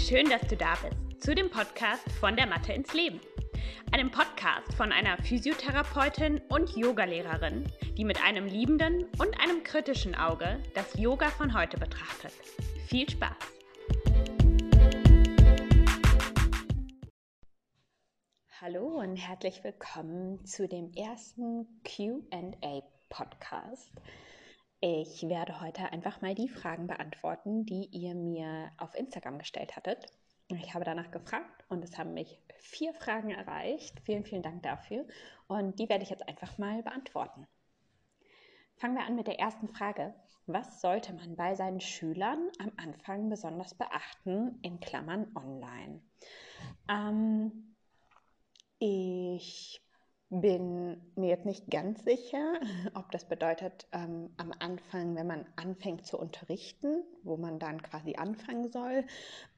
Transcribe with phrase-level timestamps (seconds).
[0.00, 3.20] schön, dass du da bist zu dem Podcast von der Mathe ins Leben.
[3.92, 10.58] Einem Podcast von einer Physiotherapeutin und Yogalehrerin, die mit einem liebenden und einem kritischen Auge
[10.74, 12.32] das Yoga von heute betrachtet.
[12.86, 13.36] Viel Spaß!
[18.62, 23.92] Hallo und herzlich willkommen zu dem ersten QA Podcast.
[24.82, 30.06] Ich werde heute einfach mal die Fragen beantworten, die ihr mir auf Instagram gestellt hattet.
[30.48, 34.00] Ich habe danach gefragt und es haben mich vier Fragen erreicht.
[34.00, 35.06] Vielen, vielen Dank dafür.
[35.48, 37.46] Und die werde ich jetzt einfach mal beantworten.
[38.76, 40.14] Fangen wir an mit der ersten Frage.
[40.46, 46.00] Was sollte man bei seinen Schülern am Anfang besonders beachten, in Klammern online?
[46.88, 47.76] Ähm,
[48.78, 49.82] ich
[50.30, 52.54] bin mir jetzt nicht ganz sicher,
[52.94, 58.14] ob das bedeutet, ähm, am Anfang, wenn man anfängt zu unterrichten, wo man dann quasi
[58.14, 59.04] anfangen soll,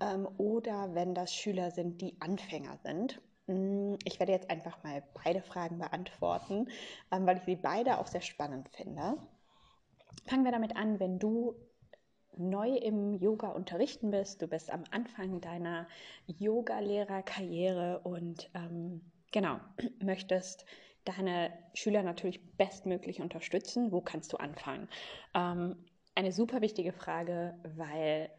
[0.00, 3.20] ähm, oder wenn das Schüler sind, die Anfänger sind.
[3.46, 6.68] Mm, ich werde jetzt einfach mal beide Fragen beantworten,
[7.10, 9.18] ähm, weil ich sie beide auch sehr spannend finde.
[10.26, 11.54] Fangen wir damit an, wenn du
[12.34, 15.86] neu im Yoga unterrichten bist, du bist am Anfang deiner
[16.26, 19.58] Yoga-Lehrerkarriere und ähm, Genau,
[20.00, 20.64] möchtest
[21.04, 23.90] deine Schüler natürlich bestmöglich unterstützen.
[23.90, 24.88] Wo kannst du anfangen?
[25.34, 25.76] Ähm,
[26.14, 28.30] eine super wichtige Frage, weil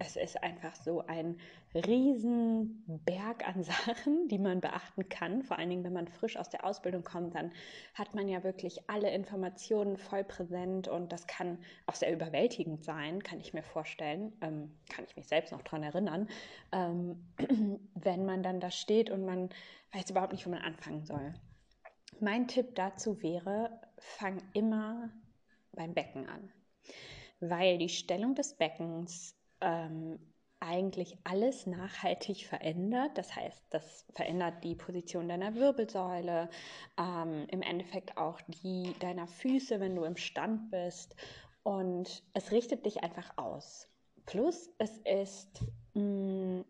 [0.00, 1.38] es ist einfach so ein
[1.74, 5.42] riesen Berg an Sachen, die man beachten kann.
[5.42, 7.52] Vor allen Dingen, wenn man frisch aus der Ausbildung kommt, dann
[7.94, 13.22] hat man ja wirklich alle Informationen voll präsent und das kann auch sehr überwältigend sein,
[13.22, 14.32] kann ich mir vorstellen.
[14.40, 16.28] Ähm, kann ich mich selbst noch daran erinnern,
[16.72, 17.26] ähm,
[17.94, 19.50] wenn man dann da steht und man
[19.92, 21.34] weiß überhaupt nicht, wo man anfangen soll.
[22.20, 25.10] Mein Tipp dazu wäre, fang immer
[25.72, 26.52] beim Becken an,
[27.40, 30.18] weil die Stellung des Beckens ähm,
[30.60, 33.16] eigentlich alles nachhaltig verändert.
[33.16, 36.48] Das heißt, das verändert die Position deiner Wirbelsäule,
[36.98, 41.14] ähm, im Endeffekt auch die deiner Füße, wenn du im Stand bist.
[41.62, 43.88] Und es richtet dich einfach aus.
[44.26, 45.64] Plus, es ist
[45.94, 46.64] mh, mm,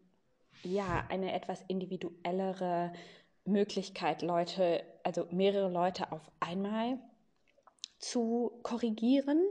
[0.65, 2.93] ja eine etwas individuellere
[3.44, 6.98] Möglichkeit, Leute, also mehrere Leute auf einmal
[7.98, 9.42] zu korrigieren.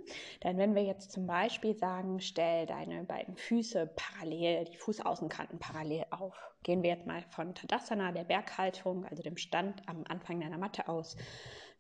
[0.44, 6.06] Denn wenn wir jetzt zum Beispiel sagen, stell deine beiden Füße parallel, die Fußaußenkanten parallel
[6.12, 10.58] auf, gehen wir jetzt mal von Tadasana, der Berghaltung, also dem Stand am Anfang deiner
[10.58, 11.16] Matte aus,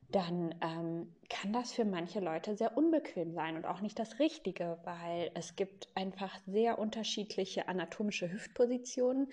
[0.09, 4.79] dann ähm, kann das für manche Leute sehr unbequem sein und auch nicht das Richtige,
[4.84, 9.29] weil es gibt einfach sehr unterschiedliche anatomische Hüftpositionen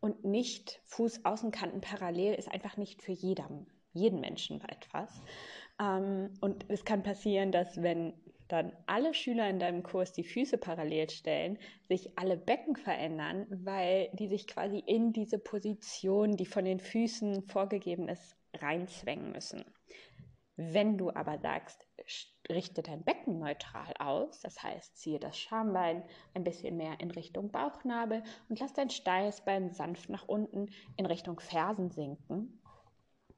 [0.00, 5.22] und nicht Fußaußenkanten parallel ist einfach nicht für jeden, jeden Menschen etwas.
[5.80, 8.14] Ähm, und es kann passieren, dass wenn
[8.48, 14.08] dann alle Schüler in deinem Kurs die Füße parallel stellen, sich alle Becken verändern, weil
[14.12, 19.64] die sich quasi in diese Position, die von den Füßen vorgegeben ist, reinzwängen müssen.
[20.56, 21.86] Wenn du aber sagst,
[22.48, 27.50] richte dein Becken neutral aus, das heißt, ziehe das Schambein ein bisschen mehr in Richtung
[27.50, 32.62] Bauchnabel und lass dein Steißbein sanft nach unten in Richtung Fersen sinken,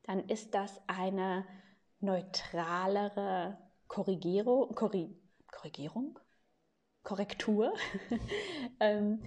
[0.04, 1.44] dann ist das eine
[2.00, 5.16] neutralere Korrigierung, Korri
[5.50, 6.18] Korrigierung?
[7.02, 7.72] Korrektur.
[8.80, 9.22] ähm,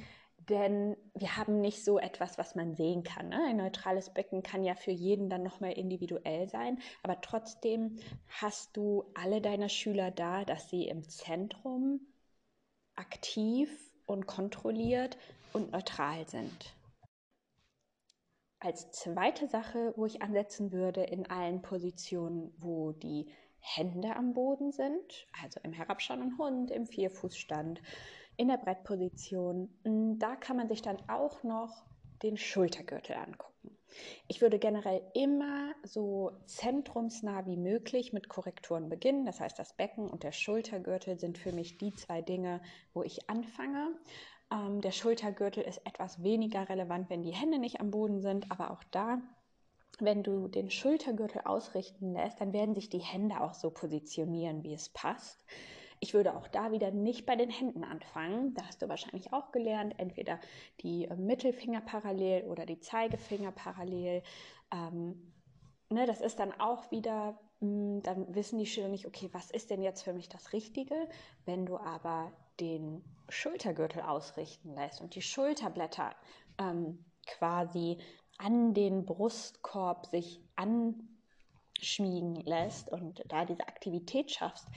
[0.49, 3.29] denn wir haben nicht so etwas, was man sehen kann.
[3.29, 3.39] Ne?
[3.49, 9.05] Ein neutrales Becken kann ja für jeden dann nochmal individuell sein, aber trotzdem hast du
[9.13, 12.01] alle deine Schüler da, dass sie im Zentrum
[12.95, 13.69] aktiv
[14.05, 15.17] und kontrolliert
[15.53, 16.73] und neutral sind.
[18.63, 23.25] Als zweite Sache, wo ich ansetzen würde, in allen Positionen, wo die
[23.59, 27.81] Hände am Boden sind, also im herabschauenden Hund, im Vierfußstand,
[28.37, 31.83] in der Brettposition, mm, da kann man sich dann auch noch
[32.21, 33.75] den Schultergürtel angucken.
[34.27, 39.25] Ich würde generell immer so zentrumsnah wie möglich mit Korrekturen beginnen.
[39.25, 42.61] Das heißt, das Becken und der Schultergürtel sind für mich die zwei Dinge,
[42.93, 43.91] wo ich anfange.
[44.51, 48.71] Ähm, der Schultergürtel ist etwas weniger relevant, wenn die Hände nicht am Boden sind, aber
[48.71, 49.21] auch da,
[49.99, 54.73] wenn du den Schultergürtel ausrichten lässt, dann werden sich die Hände auch so positionieren, wie
[54.73, 55.45] es passt.
[55.99, 58.55] Ich würde auch da wieder nicht bei den Händen anfangen.
[58.55, 60.39] Da hast du wahrscheinlich auch gelernt, entweder
[60.81, 64.23] die äh, Mittelfinger parallel oder die Zeigefinger parallel.
[64.73, 65.31] Ähm,
[65.89, 69.51] ne, das ist dann auch wieder, mh, hm, dann wissen die Schüler nicht, okay, was
[69.51, 70.95] ist denn jetzt für mich das Richtige?
[71.45, 76.15] Wenn du aber den Schultergürtel ausrichten lässt und die Schulterblätter
[76.57, 77.97] ähm, quasi
[78.37, 84.67] an den Brustkorb sich anschmiegen lässt und da diese Aktivität schaffst,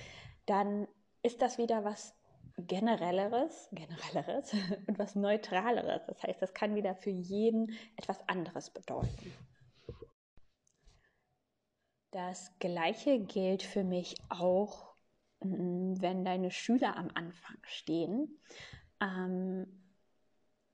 [0.47, 0.89] dann
[1.23, 2.15] ist das wieder was
[2.57, 4.53] generelleres, generelleres
[4.87, 6.03] und was neutraleres.
[6.07, 9.33] Das heißt, das kann wieder für jeden etwas anderes bedeuten.
[12.11, 14.94] Das gleiche gilt für mich auch,
[15.45, 18.41] wenn deine Schüler am Anfang stehen.
[19.01, 19.67] Ähm,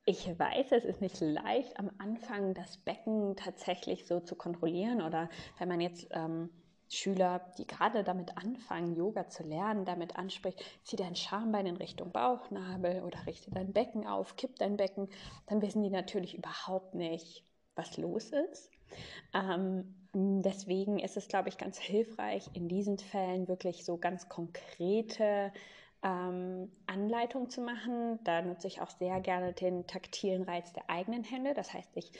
[0.05, 5.28] ich weiß, es ist nicht leicht, am Anfang das Becken tatsächlich so zu kontrollieren oder
[5.58, 6.50] wenn man jetzt ähm,
[6.88, 12.11] Schüler, die gerade damit anfangen, Yoga zu lernen, damit anspricht, zieh dein Schambein in Richtung
[12.11, 15.08] Bauchnabel oder richte dein Becken auf, kipp dein Becken,
[15.46, 17.44] dann wissen die natürlich überhaupt nicht,
[17.76, 18.70] was los ist.
[19.34, 25.52] Ähm, deswegen ist es, glaube ich, ganz hilfreich, in diesen Fällen wirklich so ganz konkrete
[26.02, 28.19] ähm, Anleitung zu machen.
[28.25, 31.54] Da nutze ich auch sehr gerne den taktilen Reiz der eigenen Hände.
[31.54, 32.12] Das heißt, ich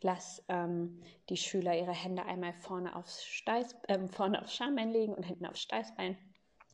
[0.00, 5.14] lasse ähm, die Schüler ihre Hände einmal vorne aufs, Steiß, äh, vorne aufs Schambein legen
[5.14, 6.16] und hinten aufs Steißbein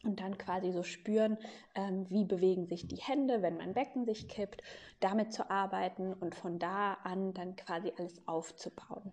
[0.04, 1.38] und dann quasi so spüren,
[1.74, 4.62] ähm, wie bewegen sich die Hände, wenn mein Becken sich kippt,
[5.00, 9.12] damit zu arbeiten und von da an dann quasi alles aufzubauen.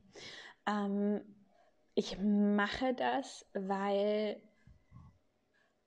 [0.67, 1.21] Ähm,
[1.95, 4.41] ich mache das, weil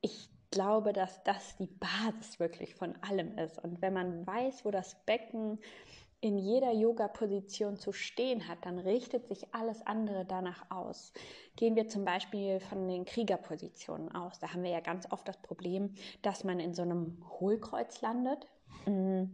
[0.00, 3.58] ich glaube, dass das die Basis wirklich von allem ist.
[3.58, 5.58] Und wenn man weiß, wo das Becken
[6.24, 11.12] in jeder Yoga-Position zu stehen hat, dann richtet sich alles andere danach aus.
[11.54, 14.38] Gehen wir zum Beispiel von den Kriegerpositionen aus.
[14.38, 15.92] Da haben wir ja ganz oft das Problem,
[16.22, 18.46] dass man in so einem Hohlkreuz landet.
[18.86, 19.24] Mm.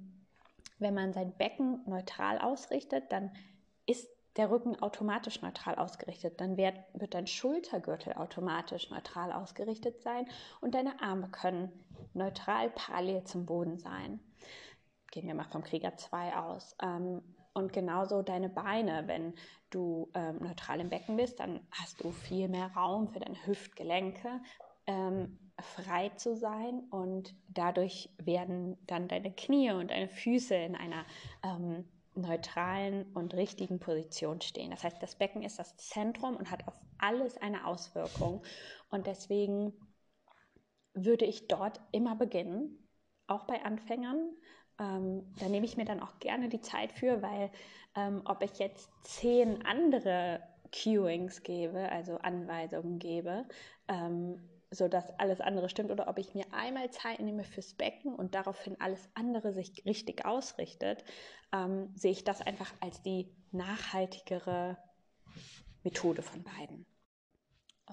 [0.81, 3.31] Wenn man sein Becken neutral ausrichtet, dann
[3.87, 6.41] ist der Rücken automatisch neutral ausgerichtet.
[6.41, 10.27] Dann wird, wird dein Schultergürtel automatisch neutral ausgerichtet sein
[10.61, 11.71] und deine Arme können
[12.15, 14.19] neutral parallel zum Boden sein.
[15.11, 16.77] Gehen wir mal vom Krieger 2 aus.
[16.83, 17.23] Ähm,
[17.53, 19.05] und genauso deine Beine.
[19.07, 19.35] Wenn
[19.71, 24.41] du ähm, neutral im Becken bist, dann hast du viel mehr Raum für deine Hüftgelenke,
[24.87, 26.85] ähm, frei zu sein.
[26.91, 31.05] Und dadurch werden dann deine Knie und deine Füße in einer
[31.43, 34.71] ähm, neutralen und richtigen Position stehen.
[34.71, 38.43] Das heißt, das Becken ist das Zentrum und hat auf alles eine Auswirkung.
[38.91, 39.73] Und deswegen
[40.95, 42.89] würde ich dort immer beginnen,
[43.27, 44.31] auch bei Anfängern.
[44.81, 47.51] Ähm, da nehme ich mir dann auch gerne die Zeit für, weil
[47.95, 50.41] ähm, ob ich jetzt zehn andere
[50.73, 53.47] Cueings gebe, also Anweisungen gebe,
[53.89, 54.41] ähm,
[54.71, 58.81] sodass alles andere stimmt, oder ob ich mir einmal Zeit nehme fürs Becken und daraufhin
[58.81, 61.05] alles andere sich richtig ausrichtet,
[61.53, 64.79] ähm, sehe ich das einfach als die nachhaltigere
[65.83, 66.87] Methode von beiden.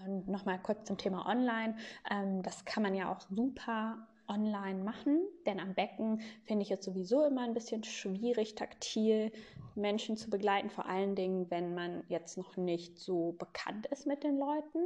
[0.06, 1.76] Und nochmal kurz zum Thema Online.
[2.10, 6.84] Ähm, das kann man ja auch super online machen, denn am Becken finde ich es
[6.84, 9.32] sowieso immer ein bisschen schwierig, taktil
[9.76, 14.24] Menschen zu begleiten, vor allen Dingen, wenn man jetzt noch nicht so bekannt ist mit
[14.24, 14.80] den Leuten.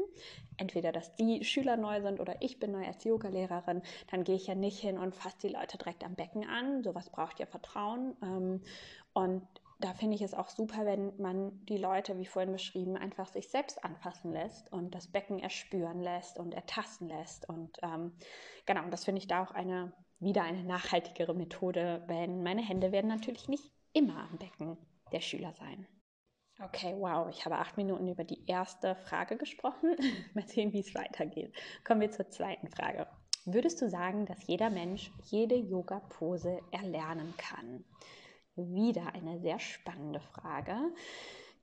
[0.58, 4.48] Entweder, dass die Schüler neu sind oder ich bin neu als Yogalehrerin, dann gehe ich
[4.48, 6.84] ja nicht hin und fasse die Leute direkt am Becken an.
[6.84, 8.16] Sowas braucht ja Vertrauen.
[8.22, 8.62] Ähm,
[9.14, 9.42] und
[9.84, 13.50] da finde ich es auch super, wenn man die Leute, wie vorhin beschrieben, einfach sich
[13.50, 17.50] selbst anfassen lässt und das Becken erspüren lässt und ertasten lässt.
[17.50, 18.14] Und ähm,
[18.66, 23.08] genau, das finde ich da auch eine wieder eine nachhaltigere Methode, denn meine Hände werden
[23.08, 24.78] natürlich nicht immer am Becken
[25.12, 25.88] der Schüler sein.
[26.64, 29.96] Okay, wow, ich habe acht Minuten über die erste Frage gesprochen.
[30.36, 31.56] Mal sehen, wie es weitergeht.
[31.84, 33.08] Kommen wir zur zweiten Frage.
[33.46, 37.84] Würdest du sagen, dass jeder Mensch jede Yoga-Pose erlernen kann?
[38.56, 40.78] Wieder eine sehr spannende Frage,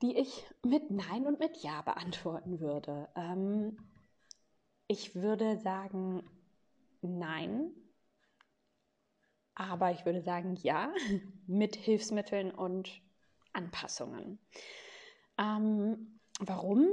[0.03, 3.09] die ich mit Nein und mit Ja beantworten würde.
[3.15, 3.77] Ähm,
[4.87, 6.23] ich würde sagen
[7.03, 7.71] Nein,
[9.55, 10.93] aber ich würde sagen ja,
[11.47, 13.03] mit Hilfsmitteln und
[13.53, 14.39] Anpassungen.
[15.37, 16.87] Ähm, warum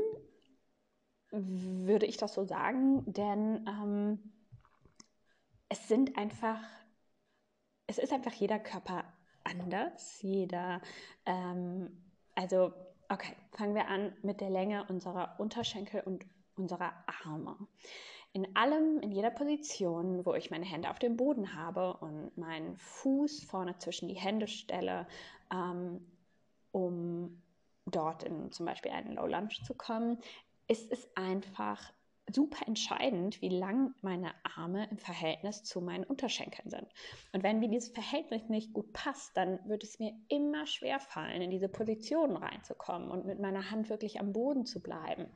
[1.32, 3.04] würde ich das so sagen?
[3.06, 4.34] Denn ähm,
[5.70, 6.60] es sind einfach,
[7.88, 9.04] es ist einfach jeder Körper
[9.46, 10.22] anders.
[10.22, 10.82] Jeder,
[11.26, 11.90] ähm,
[12.36, 12.74] also,
[13.10, 16.26] okay, fangen wir an mit der Länge unserer Unterschenkel und
[16.58, 17.56] unserer Arme.
[18.34, 22.76] In allem, in jeder Position, wo ich meine Hände auf dem Boden habe und meinen
[22.76, 25.08] Fuß vorne zwischen die Hände stelle,
[25.54, 26.06] ähm,
[26.72, 27.42] um
[27.86, 30.18] dort in zum Beispiel einen Low Lunge zu kommen,
[30.68, 31.94] ist es einfach
[32.32, 36.88] super entscheidend, wie lang meine Arme im Verhältnis zu meinen Unterschenkeln sind.
[37.34, 41.42] Und wenn mir dieses Verhältnis nicht gut passt, dann wird es mir immer schwer fallen,
[41.42, 45.28] in diese Position reinzukommen und mit meiner Hand wirklich am Boden zu bleiben.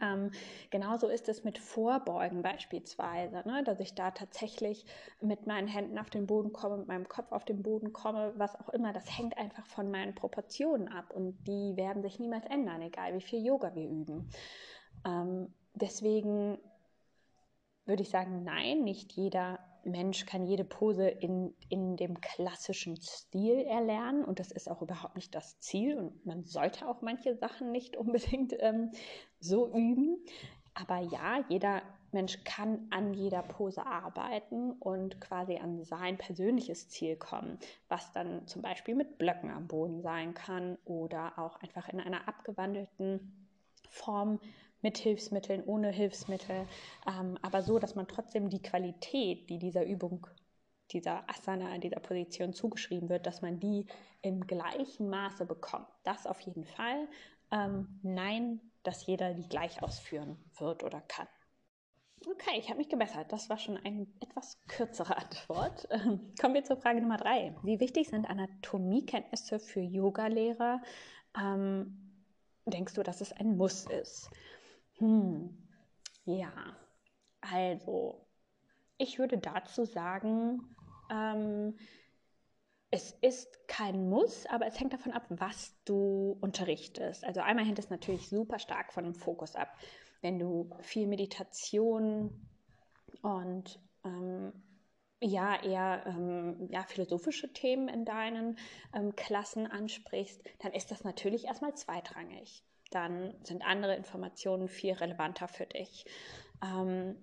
[0.00, 0.30] Ähm,
[0.70, 3.62] genauso ist es mit Vorbeugen beispielsweise, ne?
[3.64, 4.86] dass ich da tatsächlich
[5.20, 8.58] mit meinen Händen auf den Boden komme, mit meinem Kopf auf den Boden komme, was
[8.58, 8.92] auch immer.
[8.92, 13.20] Das hängt einfach von meinen Proportionen ab und die werden sich niemals ändern, egal wie
[13.20, 14.30] viel Yoga wir üben.
[15.06, 16.58] Ähm, deswegen
[17.86, 23.58] würde ich sagen, nein, nicht jeder Mensch kann jede Pose in, in dem klassischen Stil
[23.58, 27.72] erlernen und das ist auch überhaupt nicht das Ziel und man sollte auch manche Sachen
[27.72, 28.90] nicht unbedingt ähm,
[29.40, 30.18] so üben.
[30.76, 37.16] Aber ja, jeder Mensch kann an jeder Pose arbeiten und quasi an sein persönliches Ziel
[37.16, 42.00] kommen, was dann zum Beispiel mit Blöcken am Boden sein kann oder auch einfach in
[42.00, 43.48] einer abgewandelten
[43.88, 44.40] Form
[44.84, 46.66] mit Hilfsmitteln, ohne Hilfsmittel,
[47.08, 50.26] ähm, aber so, dass man trotzdem die Qualität, die dieser Übung,
[50.92, 53.86] dieser Asana, dieser Position zugeschrieben wird, dass man die
[54.20, 55.88] im gleichen Maße bekommt.
[56.04, 57.08] Das auf jeden Fall.
[57.50, 61.26] Ähm, nein, dass jeder die gleich ausführen wird oder kann.
[62.26, 63.32] Okay, ich habe mich gebessert.
[63.32, 65.88] Das war schon eine etwas kürzere Antwort.
[65.94, 67.54] Ähm, kommen wir zur Frage Nummer drei.
[67.62, 70.82] Wie wichtig sind Anatomiekenntnisse für Yogalehrer?
[71.38, 72.04] Ähm,
[72.66, 74.30] denkst du, dass es ein Muss ist?
[74.98, 75.56] Hm,
[76.24, 76.52] ja,
[77.40, 78.26] also
[78.96, 80.74] ich würde dazu sagen,
[81.10, 81.76] ähm,
[82.90, 87.24] es ist kein Muss, aber es hängt davon ab, was du unterrichtest.
[87.24, 89.76] Also einmal hängt es natürlich super stark von dem Fokus ab.
[90.20, 92.46] Wenn du viel Meditation
[93.22, 94.52] und ähm,
[95.20, 98.58] ja eher ähm, ja, philosophische Themen in deinen
[98.94, 102.62] ähm, Klassen ansprichst, dann ist das natürlich erstmal zweitrangig
[102.94, 106.06] dann sind andere Informationen viel relevanter für dich.
[106.62, 107.16] Ähm,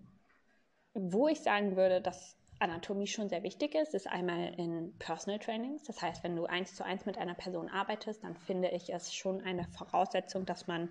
[0.94, 5.84] wo ich sagen würde, dass Anatomie schon sehr wichtig ist, ist einmal in Personal Trainings.
[5.84, 9.14] Das heißt, wenn du eins zu eins mit einer Person arbeitest, dann finde ich es
[9.14, 10.90] schon eine Voraussetzung, dass man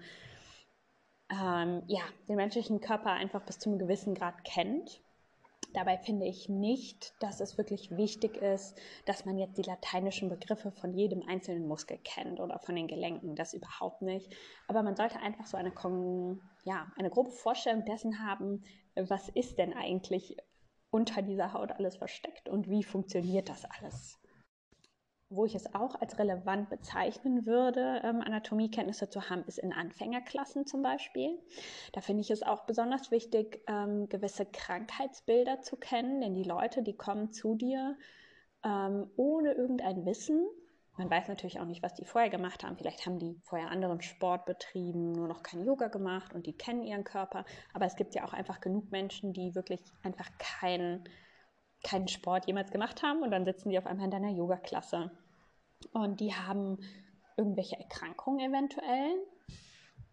[1.31, 5.01] ähm, ja, den menschlichen Körper einfach bis zu einem gewissen Grad kennt
[5.73, 10.73] Dabei finde ich nicht, dass es wirklich wichtig ist, dass man jetzt die lateinischen Begriffe
[10.73, 13.37] von jedem einzelnen Muskel kennt oder von den Gelenken.
[13.37, 14.35] Das überhaupt nicht.
[14.69, 15.73] Aber man sollte einfach so eine,
[16.65, 20.37] ja, eine grobe Vorstellung dessen haben, was ist denn eigentlich
[20.91, 24.20] unter dieser Haut alles versteckt und wie funktioniert das alles
[25.31, 30.67] wo ich es auch als relevant bezeichnen würde, ähm, Anatomiekenntnisse zu haben, ist in Anfängerklassen
[30.67, 31.39] zum Beispiel.
[31.93, 36.83] Da finde ich es auch besonders wichtig, ähm, gewisse Krankheitsbilder zu kennen, denn die Leute,
[36.83, 37.97] die kommen zu dir
[38.65, 40.45] ähm, ohne irgendein Wissen.
[40.97, 42.77] Man weiß natürlich auch nicht, was die vorher gemacht haben.
[42.77, 46.83] Vielleicht haben die vorher anderen Sport betrieben, nur noch kein Yoga gemacht und die kennen
[46.83, 47.45] ihren Körper.
[47.73, 51.05] Aber es gibt ja auch einfach genug Menschen, die wirklich einfach keinen
[51.83, 55.11] keinen Sport jemals gemacht haben und dann sitzen die auf einmal in deiner Yoga-Klasse.
[55.93, 56.79] Und die haben
[57.37, 59.15] irgendwelche Erkrankungen eventuell,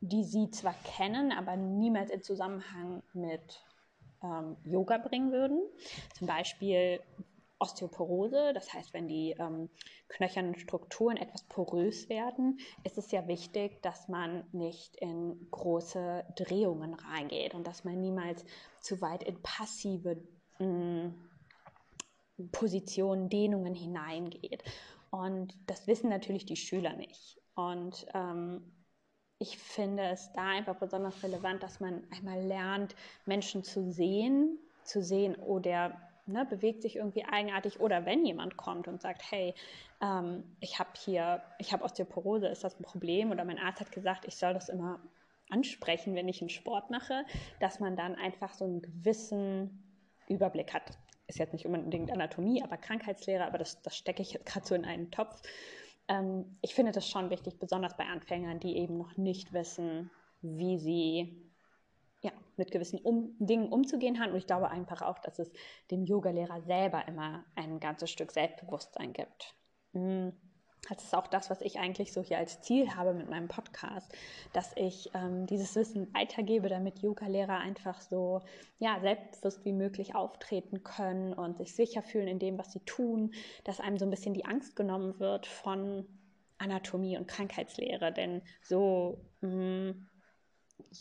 [0.02, 3.64] die sie zwar kennen, aber niemals in Zusammenhang mit
[4.24, 5.62] ähm, Yoga bringen würden.
[6.18, 7.02] Zum Beispiel
[7.60, 9.70] Osteoporose, das heißt, wenn die ähm,
[10.10, 16.94] knöchernen Strukturen etwas porös werden, ist es ja wichtig, dass man nicht in große Drehungen
[16.94, 18.46] reingeht und dass man niemals
[18.80, 20.18] zu weit in passive
[20.60, 21.30] mh, mm,
[22.52, 24.64] Positionen, Dehnungen hineingeht.
[25.10, 27.40] Und das wissen natürlich die Schüler nicht.
[27.56, 28.72] Und ähm,
[29.40, 32.96] ich finde es da einfach besonders relevant, dass man einmal lernt,
[33.26, 37.80] Menschen zu sehen, zu sehen, oh, der ne, bewegt sich irgendwie eigenartig.
[37.80, 39.54] Oder wenn jemand kommt und sagt, hey,
[40.02, 43.32] ähm, ich habe hier, ich habe Osteoporose, ist das ein Problem?
[43.32, 45.00] Oder mein Arzt hat gesagt, ich soll das immer
[45.50, 47.24] ansprechen, wenn ich einen Sport mache,
[47.60, 49.84] dass man dann einfach so einen gewissen
[50.28, 50.98] Überblick hat
[51.28, 54.76] ist jetzt nicht unbedingt Anatomie, aber Krankheitslehre, aber das, das stecke ich jetzt gerade so
[54.76, 55.42] in einen Topf.
[56.08, 60.10] Ähm, ich finde das schon wichtig, besonders bei Anfängern, die eben noch nicht wissen,
[60.42, 61.48] wie sie
[62.22, 64.32] ja, mit gewissen um Dingen umzugehen haben.
[64.32, 65.52] Und ich glaube einfach auch, dass es
[65.92, 69.56] dem Yogalehrer selber immer ein ganzes Stück Selbstbewusstsein gibt.
[69.94, 70.34] Mhm.
[70.90, 74.12] Das ist auch das, was ich eigentlich so hier als Ziel habe mit meinem Podcast,
[74.54, 78.42] dass ich ähm, dieses Wissen weitergebe, damit Yoga-Lehrer einfach so
[78.80, 83.34] ja, selbstbewusst wie möglich auftreten können und sich sicher fühlen in dem, was sie tun,
[83.64, 86.06] dass einem so ein bisschen die Angst genommen wird von
[86.58, 90.08] Anatomie und Krankheitslehre, denn so mh, mm,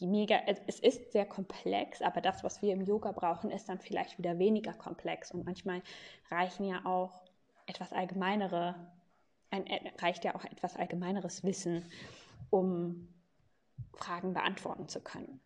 [0.00, 4.19] mega, es ist sehr komplex, aber das, was wir im Yoga brauchen, ist dann vielleicht
[4.19, 5.33] wieder weniger komplex.
[5.33, 5.83] Und manchmal
[6.31, 7.23] reichen ja auch
[7.66, 8.75] etwas allgemeinere
[9.64, 11.84] ein, reicht ja auch etwas allgemeineres Wissen,
[12.50, 13.08] um
[13.94, 15.40] Fragen beantworten zu können.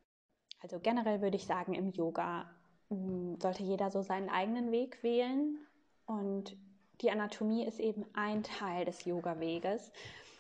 [0.60, 2.50] Also generell würde ich sagen, im Yoga
[2.88, 5.58] hm, sollte jeder so seinen eigenen Weg wählen
[6.06, 6.56] und
[7.00, 9.90] die Anatomie ist eben ein Teil des Yoga-Weges.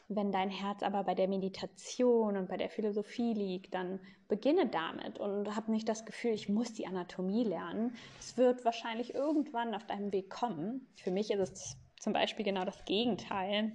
[0.08, 5.18] Wenn dein Herz aber bei der Meditation und bei der Philosophie liegt, dann beginne damit
[5.20, 7.94] und hab nicht das Gefühl, ich muss die Anatomie lernen.
[8.18, 10.88] Es wird wahrscheinlich irgendwann auf deinem Weg kommen.
[10.96, 13.72] Für mich ist es zum Beispiel genau das Gegenteil.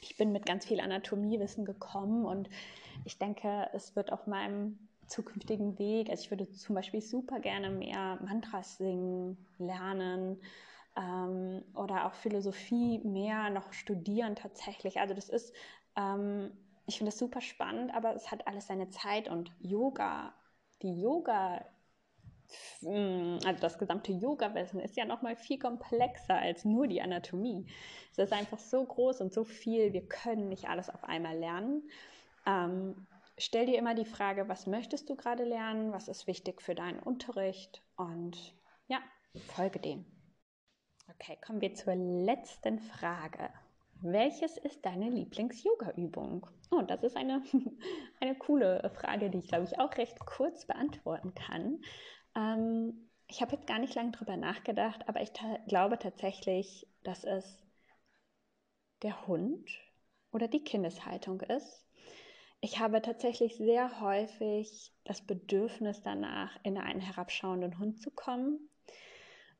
[0.00, 2.48] Ich bin mit ganz viel Anatomiewissen gekommen und
[3.04, 6.08] ich denke, es wird auf meinem zukünftigen Weg.
[6.10, 10.40] Also ich würde zum Beispiel super gerne mehr Mantras singen, lernen
[10.96, 15.00] ähm, oder auch Philosophie mehr noch studieren tatsächlich.
[15.00, 15.52] Also das ist,
[15.96, 16.50] ähm,
[16.86, 20.34] ich finde das super spannend, aber es hat alles seine Zeit und Yoga,
[20.82, 21.64] die Yoga
[22.82, 27.66] also das gesamte Yoga-Wissen ist ja noch mal viel komplexer als nur die Anatomie.
[28.12, 31.88] Es ist einfach so groß und so viel, wir können nicht alles auf einmal lernen.
[32.46, 33.06] Ähm,
[33.38, 36.98] stell dir immer die Frage, was möchtest du gerade lernen, was ist wichtig für deinen
[36.98, 38.54] Unterricht und
[38.88, 39.00] ja,
[39.54, 40.04] folge dem.
[41.14, 43.50] Okay, kommen wir zur letzten Frage.
[44.00, 46.46] Welches ist deine Lieblings-Yoga-Übung?
[46.72, 47.42] Oh, das ist eine,
[48.20, 51.80] eine coole Frage, die ich, glaube ich, auch recht kurz beantworten kann.
[52.34, 57.24] Ähm, ich habe jetzt gar nicht lange drüber nachgedacht, aber ich ta glaube tatsächlich, dass
[57.24, 57.62] es
[59.02, 59.68] der Hund
[60.32, 61.86] oder die Kindeshaltung ist.
[62.60, 68.68] Ich habe tatsächlich sehr häufig das Bedürfnis danach, in einen herabschauenden Hund zu kommen.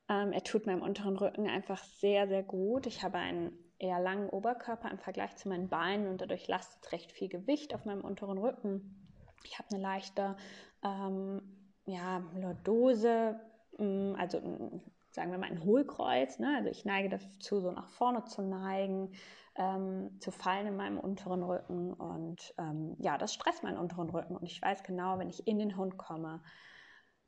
[0.09, 2.87] Ähm, er tut meinem unteren Rücken einfach sehr, sehr gut.
[2.87, 7.11] Ich habe einen eher langen Oberkörper im Vergleich zu meinen Beinen und dadurch lastet recht
[7.11, 9.09] viel Gewicht auf meinem unteren Rücken.
[9.45, 10.37] Ich habe eine leichte
[10.85, 11.62] ähm,
[11.93, 13.39] ja, Lordose,
[13.79, 14.81] mm, also mm,
[15.11, 16.39] sagen wir mal ein Hohlkreuz.
[16.39, 16.55] Ne?
[16.57, 19.13] Also ich neige dazu, so nach vorne zu neigen,
[19.57, 21.93] ähm, zu fallen in meinem unteren Rücken.
[21.93, 24.37] Und ähm, ja, das stresst meinen unteren Rücken.
[24.37, 26.43] Und ich weiß genau, wenn ich in den Hund komme,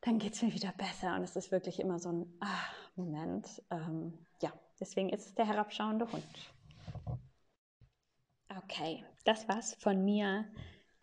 [0.00, 1.14] dann geht es mir wieder besser.
[1.14, 2.64] Und es ist wirklich immer so ein ah,
[2.96, 3.62] Moment.
[3.70, 6.24] Ähm, ja, deswegen ist es der herabschauende Hund.
[8.64, 10.46] Okay, das war's von mir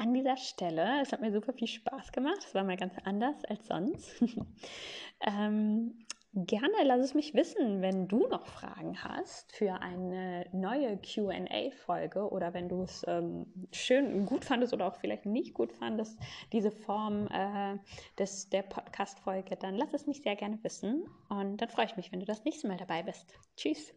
[0.01, 1.01] an dieser Stelle.
[1.01, 2.39] Es hat mir super viel Spaß gemacht.
[2.39, 4.21] Es war mal ganz anders als sonst.
[5.21, 12.29] ähm, gerne lass es mich wissen, wenn du noch Fragen hast für eine neue QA-Folge
[12.29, 16.17] oder wenn du es ähm, schön gut fandest oder auch vielleicht nicht gut fandest,
[16.51, 17.77] diese Form äh,
[18.17, 21.05] des, der Podcast-Folge, dann lass es mich sehr gerne wissen.
[21.29, 23.35] Und dann freue ich mich, wenn du das nächste Mal dabei bist.
[23.55, 23.93] Tschüss.